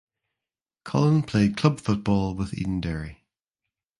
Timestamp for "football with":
1.79-2.53